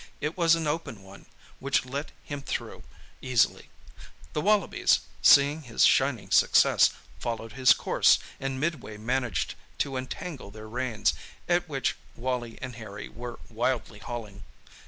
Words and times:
It 0.19 0.35
was 0.35 0.55
an 0.55 0.65
open 0.65 1.03
one, 1.03 1.27
which 1.59 1.85
let 1.85 2.11
him 2.23 2.41
through 2.41 2.81
easily. 3.21 3.69
The 4.33 4.41
wallabies, 4.41 5.01
seeing 5.21 5.61
his 5.61 5.85
shining 5.85 6.31
success, 6.31 6.89
followed 7.19 7.53
his 7.53 7.71
course, 7.71 8.17
and 8.39 8.59
midway 8.59 8.97
managed 8.97 9.53
to 9.77 9.97
entangle 9.97 10.49
their 10.49 10.67
reins, 10.67 11.13
at 11.47 11.69
which 11.69 11.97
Wally 12.15 12.57
and 12.63 12.77
Harry 12.77 13.09
were 13.09 13.37
wildly 13.47 13.99
hauling. 13.99 14.43